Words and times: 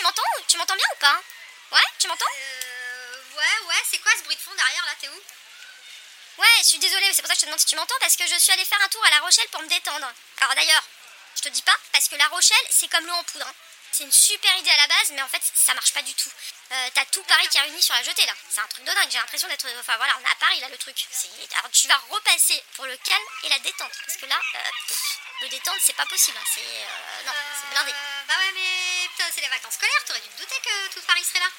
tu 0.00 0.02
m'entends? 0.02 0.22
Tu 0.46 0.56
m'entends 0.56 0.76
bien 0.76 0.86
ou 0.94 0.98
pas? 0.98 1.20
Ouais, 1.72 1.82
tu 1.98 2.08
m'entends? 2.08 2.24
Euh. 2.24 3.36
Ouais, 3.36 3.68
ouais, 3.68 3.82
c'est 3.84 3.98
quoi 3.98 4.12
ce 4.16 4.22
bruit 4.24 4.36
de 4.36 4.40
fond 4.40 4.54
derrière 4.56 4.84
là? 4.84 4.92
T'es 5.00 5.08
où? 5.08 5.39
Ouais, 6.40 6.46
je 6.62 6.68
suis 6.68 6.78
désolée, 6.78 7.12
c'est 7.12 7.22
pour 7.22 7.28
ça 7.28 7.34
que 7.34 7.40
je 7.40 7.40
te 7.42 7.46
demande 7.46 7.60
si 7.60 7.66
tu 7.66 7.76
m'entends, 7.76 7.94
parce 8.00 8.16
que 8.16 8.26
je 8.26 8.34
suis 8.38 8.52
allée 8.52 8.64
faire 8.64 8.80
un 8.82 8.88
tour 8.88 9.04
à 9.04 9.10
La 9.10 9.20
Rochelle 9.20 9.48
pour 9.52 9.60
me 9.62 9.68
détendre. 9.68 10.10
Alors 10.40 10.54
d'ailleurs, 10.54 10.82
je 11.36 11.42
te 11.42 11.48
dis 11.50 11.62
pas, 11.62 11.76
parce 11.92 12.08
que 12.08 12.16
La 12.16 12.28
Rochelle, 12.28 12.66
c'est 12.70 12.88
comme 12.88 13.06
l'eau 13.06 13.12
en 13.12 13.24
poudre. 13.24 13.46
hein. 13.46 13.54
C'est 13.92 14.04
une 14.04 14.12
super 14.12 14.56
idée 14.56 14.70
à 14.70 14.76
la 14.76 14.86
base, 14.86 15.10
mais 15.10 15.20
en 15.22 15.28
fait, 15.28 15.42
ça 15.54 15.74
marche 15.74 15.92
pas 15.92 16.00
du 16.02 16.14
tout. 16.14 16.30
Euh, 16.72 16.88
T'as 16.94 17.04
tout 17.06 17.22
Paris 17.24 17.46
qui 17.48 17.58
est 17.58 17.60
réuni 17.60 17.82
sur 17.82 17.92
la 17.94 18.02
jetée 18.04 18.24
là. 18.24 18.32
C'est 18.48 18.60
un 18.60 18.66
truc 18.68 18.84
de 18.84 18.92
dingue, 18.92 19.10
j'ai 19.10 19.18
l'impression 19.18 19.48
d'être. 19.48 19.66
Enfin 19.80 19.96
voilà, 19.96 20.16
on 20.16 20.24
est 20.24 20.30
à 20.30 20.34
Paris 20.36 20.60
là 20.60 20.68
le 20.68 20.78
truc. 20.78 20.96
Alors 21.58 21.70
tu 21.72 21.88
vas 21.88 22.00
repasser 22.08 22.62
pour 22.76 22.86
le 22.86 22.96
calme 22.98 23.24
et 23.42 23.48
la 23.48 23.58
détente, 23.58 23.90
parce 24.06 24.16
que 24.16 24.26
là, 24.26 24.40
euh, 24.54 24.58
pff, 24.86 25.18
le 25.42 25.48
détente, 25.48 25.76
c'est 25.84 25.92
pas 25.96 26.06
possible. 26.06 26.38
hein. 26.40 26.46
C'est. 26.54 26.60
euh, 26.60 27.22
non, 27.26 27.32
c'est 27.60 27.70
blindé. 27.70 27.92
Bah 28.28 28.34
ouais, 28.38 28.52
mais 28.54 29.08
putain, 29.08 29.24
c'est 29.34 29.40
les 29.40 29.48
vacances 29.48 29.74
scolaires, 29.74 30.04
t'aurais 30.06 30.20
dû 30.20 30.28
te 30.28 30.38
douter 30.38 30.60
que 30.64 30.94
tout 30.94 31.02
Paris 31.02 31.24
serait 31.24 31.40
là. 31.40 31.50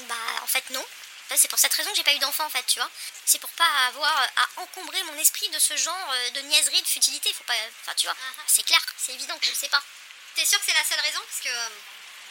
Bah 0.00 0.14
en 0.42 0.46
fait 0.46 0.68
non. 0.70 0.84
Ça, 1.28 1.36
C'est 1.36 1.48
pour 1.48 1.58
cette 1.58 1.74
raison 1.74 1.90
que 1.90 1.96
j'ai 1.96 2.04
pas 2.04 2.14
eu 2.14 2.18
d'enfant 2.18 2.44
en 2.44 2.50
fait, 2.50 2.64
tu 2.66 2.78
vois. 2.78 2.90
C'est 3.26 3.38
pour 3.38 3.50
pas 3.50 3.68
avoir 3.88 4.16
euh, 4.22 4.26
à 4.36 4.60
encombrer 4.62 5.02
mon 5.04 5.16
esprit 5.18 5.48
de 5.50 5.58
ce 5.58 5.76
genre 5.76 6.10
euh, 6.12 6.30
de 6.30 6.40
niaiserie, 6.42 6.80
de 6.82 6.86
futilité. 6.86 7.32
Faut 7.34 7.44
pas. 7.44 7.54
Enfin 7.82 7.94
tu 7.96 8.06
vois, 8.06 8.16
ah. 8.18 8.42
c'est 8.46 8.62
clair, 8.64 8.80
c'est 8.96 9.12
évident 9.12 9.38
que 9.38 9.46
je 9.46 9.54
sais 9.54 9.68
pas. 9.68 9.82
T'es 10.34 10.44
sûr 10.46 10.58
que 10.58 10.64
c'est 10.66 10.74
la 10.74 10.84
seule 10.84 11.00
raison? 11.00 11.20
Parce 11.28 11.40
que. 11.42 11.48
euh, 11.48 11.68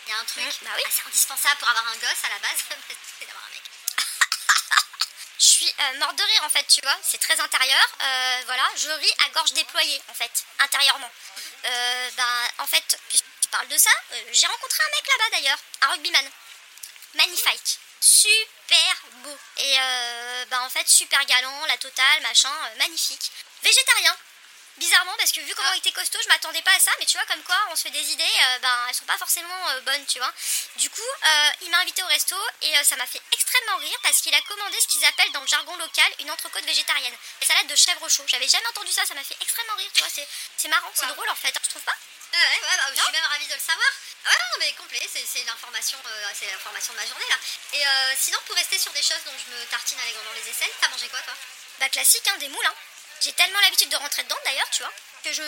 y 0.07 0.11
a 0.13 0.17
un 0.17 0.25
truc 0.25 0.43
Mm, 0.45 0.65
bah 0.65 0.71
oui. 0.77 0.83
assez 0.87 1.01
indispensable 1.05 1.57
pour 1.59 1.67
avoir 1.69 1.85
un 1.87 1.97
gosse 1.97 2.23
à 2.23 2.29
la 2.29 2.39
base, 2.39 2.57
c'est 3.19 3.25
d'avoir 3.25 3.43
un 3.45 3.49
mec. 3.53 3.63
Je 5.39 5.45
suis 5.45 5.73
euh, 5.79 5.99
morte 5.99 6.15
de 6.15 6.23
rire 6.23 6.43
en 6.45 6.49
fait, 6.49 6.65
tu 6.67 6.81
vois. 6.81 6.97
C'est 7.03 7.19
très 7.19 7.39
intérieur. 7.39 7.85
Euh, 8.01 8.41
voilà, 8.45 8.63
je 8.75 8.89
ris 8.89 9.13
à 9.25 9.29
gorge 9.29 9.51
déployée 9.53 10.01
en 10.07 10.13
fait, 10.15 10.31
intérieurement. 10.59 11.11
Euh, 11.65 12.09
ben 12.17 12.47
en 12.59 12.65
fait, 12.67 12.99
puisque 13.09 13.25
tu 13.41 13.49
parles 13.49 13.67
de 13.67 13.77
ça, 13.77 13.91
j'ai 14.31 14.47
rencontré 14.47 14.79
un 14.83 14.95
mec 14.95 15.07
là-bas 15.07 15.29
d'ailleurs, 15.37 15.59
un 15.81 15.87
rugbyman. 15.89 16.31
Magnifique. 17.15 17.79
Super 17.99 18.95
beau. 19.23 19.37
Et 19.57 19.79
euh, 19.79 20.45
ben 20.49 20.61
en 20.61 20.69
fait, 20.69 20.87
super 20.87 21.23
galant, 21.25 21.65
la 21.67 21.77
totale, 21.77 22.21
machin, 22.21 22.49
euh, 22.49 22.77
magnifique. 22.77 23.31
Végétarien. 23.63 24.15
Bizarrement, 24.77 25.15
parce 25.17 25.31
que 25.31 25.41
vu 25.41 25.53
comment 25.55 25.69
Ah. 25.71 25.75
il 25.75 25.79
était 25.79 25.91
costaud, 25.91 26.19
je 26.21 26.27
m'attendais 26.27 26.61
pas 26.61 26.71
à 26.73 26.79
ça, 26.79 26.91
mais 26.99 27.05
tu 27.05 27.17
vois, 27.17 27.25
comme 27.25 27.41
quoi 27.43 27.57
on 27.71 27.75
se 27.75 27.81
fait 27.83 27.89
des 27.89 28.11
idées, 28.11 28.23
euh, 28.23 28.59
ben 28.59 28.85
elles 28.87 28.93
sont 28.93 29.05
pas 29.05 29.17
forcément 29.17 29.69
euh, 29.69 29.81
bonnes, 29.81 30.05
tu 30.05 30.19
vois. 30.19 30.31
Du 30.75 30.89
coup, 30.91 31.01
euh, 31.25 31.49
il 31.61 31.69
m'a 31.71 31.79
invité 31.79 32.03
au 32.03 32.07
resto 32.07 32.35
et 32.61 32.77
euh, 32.77 32.83
ça 32.83 32.95
m'a 32.95 33.07
fait 33.07 33.21
extrêmement 33.31 33.77
rire 33.77 33.97
parce 34.03 34.21
qu'il 34.21 34.33
a 34.35 34.41
commandé 34.41 34.77
ce 34.79 34.87
qu'ils 34.87 35.03
appellent 35.05 35.31
dans 35.31 35.41
le 35.41 35.47
jargon 35.47 35.75
local 35.77 36.05
une 36.19 36.29
entrecôte 36.29 36.63
végétarienne. 36.65 37.15
Une 37.41 37.47
salade 37.47 37.67
de 37.67 37.75
chèvre 37.75 38.07
chaud. 38.07 38.23
J'avais 38.27 38.47
jamais 38.47 38.67
entendu 38.67 38.91
ça, 38.91 39.03
ça 39.05 39.15
m'a 39.15 39.23
fait 39.23 39.37
extrêmement 39.41 39.73
rire, 39.75 39.89
tu 39.95 39.99
vois. 40.01 40.09
C'est, 40.57 40.67
marrant, 40.67 40.91
c'est 40.93 41.05
Wow. 41.07 41.13
drôle 41.13 41.29
en 41.29 41.35
fait, 41.35 41.49
hein, 41.57 41.61
je 41.63 41.69
trouve 41.69 41.81
pas 41.83 41.95
Ouais, 42.33 42.37
ouais, 42.39 42.59
bah, 42.61 42.91
je 42.93 43.01
suis 43.01 43.11
même 43.13 43.23
ravie 43.25 43.47
de 43.47 43.53
le 43.53 43.59
savoir. 43.59 43.87
Ah 44.25 44.29
ouais, 44.29 44.35
non, 44.35 44.57
mais 44.59 44.73
complet, 44.73 45.09
c'est 45.11 45.25
c'est 45.25 45.43
l'information 45.45 45.97
c'est 46.37 46.51
l'information 46.51 46.93
de 46.93 46.99
ma 46.99 47.05
journée 47.07 47.25
là. 47.29 47.37
Et 47.73 47.83
sinon, 48.19 48.37
pour 48.45 48.55
rester 48.55 48.77
sur 48.77 48.91
des 48.91 49.01
choses 49.01 49.23
dont 49.25 49.33
je 49.43 49.49
me 49.55 49.65
tartine 49.67 49.97
allègrement 50.01 50.31
les 50.35 50.51
aisselles, 50.51 50.71
t'as 50.81 50.89
mangé 50.89 51.07
quoi 51.07 51.21
toi? 51.21 51.33
Bah 51.79 51.89
classique, 51.89 52.27
hein, 52.27 52.37
des 52.37 52.49
moules. 52.49 52.65
Hein. 52.65 52.73
J'ai 53.21 53.33
tellement 53.33 53.59
l'habitude 53.61 53.89
de 53.89 53.95
rentrer 53.97 54.23
dedans 54.23 54.37
d'ailleurs, 54.45 54.69
tu 54.71 54.83
vois, 54.83 54.93
que 55.23 55.33
je... 55.33 55.41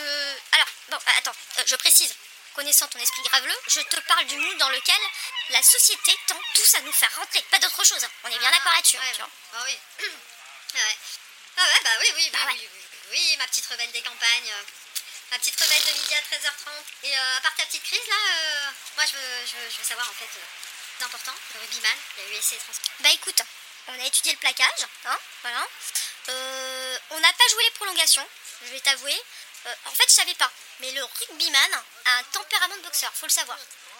Alors, 0.54 0.68
bon, 0.90 0.98
euh, 0.98 1.12
attends, 1.18 1.36
euh, 1.60 1.64
je 1.66 1.76
précise. 1.76 2.14
Connaissant 2.56 2.88
ton 2.88 3.00
esprit 3.00 3.22
graveleux, 3.24 3.58
je 3.68 3.80
te 3.82 3.96
parle 4.02 4.26
du 4.26 4.36
moule 4.36 4.58
dans 4.58 4.70
lequel 4.70 5.00
la 5.50 5.62
société 5.62 6.18
tend 6.28 6.42
tous 6.56 6.76
à 6.76 6.82
nous 6.82 6.92
faire 6.92 7.14
rentrer, 7.16 7.42
pas 7.52 7.60
d'autre 7.60 7.84
chose. 7.86 8.04
hein. 8.04 8.10
On 8.24 8.30
est 8.30 8.40
bien 8.40 8.50
Ah, 8.52 8.56
d'accord 8.58 8.74
là-dessus, 8.74 8.98
hein, 8.98 9.02
ouais, 9.06 9.12
tu 9.14 9.20
vois. 9.22 9.30
Bah 9.54 9.60
oui. 9.66 9.80
ouais. 10.76 10.98
Ah 11.58 11.64
ouais, 11.64 11.80
bah 11.84 11.90
oui, 12.00 12.08
oui, 12.16 12.24
oui, 12.26 12.30
Bah 12.32 12.40
ouais. 12.48 12.54
oui, 12.54 12.70
oui, 12.74 12.80
oui, 12.92 13.00
oui, 13.12 13.38
ma 13.38 13.48
petite 13.48 13.66
rebelle 13.68 13.92
des 13.92 14.02
campagnes. 14.02 14.52
euh, 14.52 14.64
Ma 15.32 15.38
petite 15.38 15.60
rebelle 15.62 15.84
de 15.86 15.92
midi 16.02 16.16
à 16.16 16.22
13h30. 16.22 16.84
Et 17.04 17.16
euh, 17.18 17.38
à 17.38 17.42
part 17.42 17.56
ta 17.56 17.66
petite 17.68 17.84
crise 17.84 18.08
là, 18.08 18.16
euh, 18.34 18.70
moi 18.98 19.06
je 19.06 19.14
veux, 19.16 19.46
je, 19.46 19.56
veux, 19.58 19.70
je 19.70 19.78
veux 19.78 19.84
savoir 19.84 20.10
en 20.10 20.14
fait, 20.14 20.26
euh, 20.26 20.46
c'est 20.98 21.06
important, 21.06 21.34
le 21.54 21.60
rugbyman, 21.62 21.98
il 22.18 22.24
y 22.24 22.26
a 22.26 22.30
eu 22.32 22.36
essai 22.40 22.56
et 22.56 22.60
transport. 22.60 22.92
Bah 23.00 23.10
écoute, 23.14 23.42
on 23.88 23.94
a 24.02 24.06
étudié 24.06 24.32
le 24.34 24.38
plaquage, 24.40 24.86
hein, 25.06 25.18
voilà. 25.44 25.68
Euh, 26.30 26.79
joué 27.50 27.64
les 27.64 27.72
prolongations, 27.72 28.28
je 28.66 28.72
vais 28.72 28.80
t'avouer. 28.80 29.22
Euh, 29.66 29.74
en 29.86 29.92
fait, 29.92 30.06
je 30.08 30.14
savais 30.14 30.34
pas, 30.36 30.52
mais 30.80 30.92
le 30.92 31.04
rugbyman 31.04 31.84
a 32.06 32.12
un 32.18 32.24
tempérament 32.24 32.78
de 32.78 32.82
boxeur, 32.82 33.12
faut 33.14 33.26
le 33.26 33.32
savoir. 33.32 33.58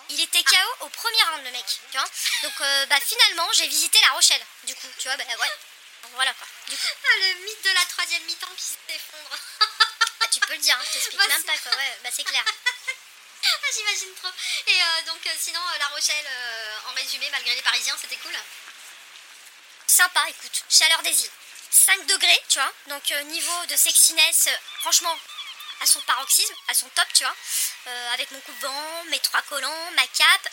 Il 0.10 0.20
était 0.20 0.44
KO 0.44 0.86
au 0.86 0.90
premier 0.90 1.22
round, 1.24 1.44
le 1.44 1.52
mec, 1.52 1.66
tu 1.92 1.98
vois. 1.98 2.10
Donc, 2.44 2.54
euh, 2.62 2.86
bah 2.88 3.00
finalement, 3.00 3.48
j'ai 3.54 3.68
visité 3.68 4.00
La 4.02 4.14
Rochelle, 4.14 4.44
du 4.64 4.74
coup, 4.76 4.88
tu 4.98 5.08
vois, 5.08 5.18
bah 5.18 5.24
ouais. 5.26 5.52
Voilà 6.14 6.34
quoi, 6.34 6.48
du 6.70 6.78
coup. 6.78 6.88
Ah, 7.04 7.18
le 7.20 7.46
mythe 7.46 7.64
de 7.64 7.70
la 7.72 7.86
troisième 7.86 8.24
mi-temps 8.24 8.56
qui 8.56 8.64
s'effondre. 8.64 9.38
Bah, 10.20 10.28
tu 10.32 10.40
peux 10.40 10.54
le 10.54 10.60
dire, 10.60 10.76
hein, 10.80 10.84
je 10.88 10.94
t'explique 10.94 11.18
Bah, 11.18 11.28
même 11.28 11.44
pas 11.44 11.58
quoi, 11.58 11.72
ouais, 11.76 11.98
bah 12.04 12.10
c'est 12.14 12.24
clair. 12.24 12.44
Ah, 13.42 13.72
J'imagine 13.74 14.14
trop. 14.16 14.28
Et 14.68 14.82
euh, 14.82 15.02
donc, 15.08 15.22
sinon, 15.40 15.62
La 15.80 15.88
Rochelle, 15.88 16.28
en 16.88 16.94
résumé, 16.94 17.30
malgré 17.32 17.56
les 17.56 17.62
Parisiens, 17.62 17.96
c'était 18.00 18.18
cool. 18.18 18.34
Sympa, 19.88 20.26
écoute, 20.28 20.64
chaleur 20.70 21.02
des 21.04 21.24
îles. 21.24 21.32
5 21.72 22.06
degrés, 22.08 22.42
tu 22.50 22.60
vois. 22.60 22.72
Donc 22.88 23.12
euh, 23.12 23.22
niveau 23.24 23.66
de 23.68 23.76
sexiness, 23.76 24.48
euh, 24.48 24.56
franchement, 24.82 25.16
à 25.82 25.86
son 25.86 26.02
paroxysme, 26.02 26.54
à 26.68 26.74
son 26.74 26.90
top, 26.90 27.08
tu 27.14 27.24
vois. 27.24 27.36
Euh, 27.88 28.14
avec 28.14 28.30
mon 28.32 28.40
coupe-vent, 28.42 29.04
mes 29.06 29.20
trois 29.20 29.42
collants, 29.44 29.92
ma 29.92 30.06
cape. 30.08 30.50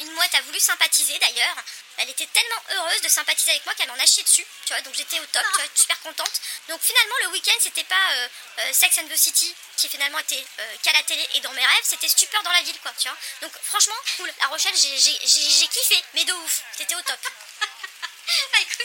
Une 0.00 0.10
mouette 0.12 0.34
a 0.34 0.40
voulu 0.42 0.58
sympathiser 0.58 1.16
d'ailleurs. 1.20 1.56
Elle 1.98 2.10
était 2.10 2.26
tellement 2.26 2.62
heureuse 2.72 3.00
de 3.02 3.08
sympathiser 3.08 3.52
avec 3.52 3.64
moi 3.64 3.74
qu'elle 3.74 3.88
m'en 3.88 3.94
a 3.94 4.06
chié 4.06 4.24
dessus, 4.24 4.44
tu 4.66 4.72
vois. 4.72 4.82
Donc 4.82 4.94
j'étais 4.94 5.20
au 5.20 5.26
top, 5.26 5.44
tu 5.52 5.60
vois, 5.60 5.70
super 5.76 6.00
contente. 6.00 6.40
Donc 6.68 6.80
finalement, 6.82 7.14
le 7.22 7.28
week-end, 7.28 7.56
c'était 7.60 7.84
pas 7.84 8.28
Sex 8.72 8.98
and 8.98 9.08
the 9.08 9.16
City 9.16 9.54
qui 9.76 9.88
finalement 9.88 10.18
était 10.18 10.44
qu'à 10.82 10.92
la 10.92 11.02
télé 11.04 11.24
et 11.34 11.40
dans 11.40 11.52
mes 11.52 11.64
rêves, 11.64 11.84
c'était 11.84 12.08
stupeur 12.08 12.42
dans 12.42 12.52
la 12.52 12.62
ville, 12.62 12.78
quoi, 12.80 12.92
tu 12.98 13.08
vois. 13.08 13.18
Donc 13.42 13.52
franchement, 13.62 13.94
cool. 14.16 14.32
La 14.40 14.48
Rochelle, 14.48 14.76
j'ai 14.76 15.68
kiffé, 15.68 16.04
mais 16.14 16.24
de 16.24 16.32
ouf. 16.32 16.62
C'était 16.76 16.96
au 16.96 17.02
top. 17.02 17.20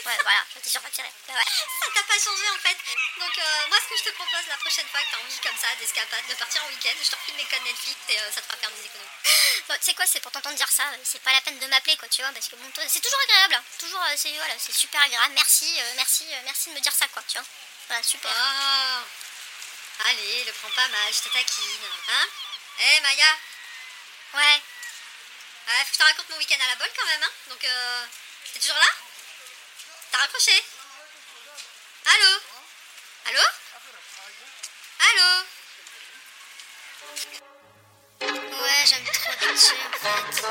Ouais, 0.06 0.18
voilà, 0.22 0.40
j'étais 0.54 0.70
sur 0.70 0.80
pas 0.80 0.90
tiré. 0.90 1.08
Bah, 1.28 1.34
ouais. 1.34 1.44
ça 1.44 1.86
t'a 1.94 2.02
pas 2.02 2.18
changé 2.18 2.48
en 2.48 2.58
fait. 2.58 2.76
Donc, 3.18 3.38
euh, 3.38 3.66
moi, 3.68 3.78
ce 3.82 3.88
que 3.88 3.98
je 3.98 4.04
te 4.10 4.14
propose 4.16 4.46
la 4.48 4.56
prochaine 4.56 4.88
fois 4.88 5.00
que 5.00 5.10
t'as 5.10 5.18
envie 5.18 5.38
comme 5.40 5.56
ça 5.56 5.68
d'escapade, 5.78 6.26
de 6.28 6.34
partir 6.34 6.64
en 6.64 6.68
week-end, 6.68 6.96
je 7.02 7.10
te 7.10 7.16
refile 7.16 7.34
mes 7.34 7.44
codes 7.44 7.62
Netflix 7.64 7.98
et 8.08 8.18
euh, 8.18 8.32
ça 8.32 8.40
te 8.40 8.46
fera 8.46 8.56
faire 8.56 8.70
des 8.70 8.84
économies. 8.86 9.08
Bon, 9.68 9.74
tu 9.76 9.84
sais 9.84 9.94
quoi, 9.94 10.06
c'est 10.06 10.20
pour 10.20 10.32
t'entendre 10.32 10.56
dire 10.56 10.70
ça, 10.70 10.84
euh, 10.84 10.96
c'est 11.04 11.22
pas 11.22 11.32
la 11.32 11.40
peine 11.42 11.58
de 11.58 11.66
m'appeler, 11.66 11.96
quoi, 11.96 12.08
tu 12.08 12.22
vois, 12.22 12.32
parce 12.32 12.48
que 12.48 12.56
bon, 12.56 12.70
c'est 12.88 13.00
toujours 13.00 13.20
agréable, 13.24 13.54
hein. 13.54 13.64
toujours, 13.78 14.02
c'est 14.16 14.32
voilà, 14.32 14.54
c'est 14.58 14.72
super 14.72 15.00
agréable. 15.02 15.34
Merci, 15.34 15.80
euh, 15.80 15.92
merci, 15.96 16.24
merci 16.44 16.70
de 16.70 16.74
me 16.74 16.80
dire 16.80 16.92
ça, 16.94 17.06
quoi, 17.08 17.22
tu 17.28 17.38
vois. 17.38 17.46
Voilà, 17.88 18.02
super. 18.02 18.30
Oh 18.30 19.04
Allez, 20.06 20.44
le 20.44 20.52
prends 20.52 20.70
pas 20.70 20.88
mal, 20.88 21.12
je 21.12 21.20
te 21.20 21.28
taquine. 21.28 21.86
Hein 22.08 22.26
Eh 22.80 23.00
Maya 23.00 23.36
Ouais. 24.32 24.62
Ouais, 25.68 25.84
faut 25.84 25.84
que 25.84 25.92
je 25.92 25.98
te 25.98 26.02
raconte 26.04 26.28
mon 26.30 26.36
week-end 26.38 26.58
à 26.64 26.68
la 26.68 26.76
bolle 26.76 26.90
quand 26.96 27.06
même, 27.06 27.22
hein 27.22 27.32
Donc, 27.48 27.62
euh, 27.64 28.06
t'es 28.54 28.60
toujours 28.60 28.78
là? 28.78 28.88
T'as 30.10 30.18
raccroché 30.18 30.64
Allô 32.06 32.40
Allô 33.26 33.44
Allô 35.10 35.44
Ouais, 38.20 38.84
j'aime 38.86 39.04
trop 39.04 39.32
bitcher, 39.40 39.76
en 39.86 39.92
fait. 39.98 40.44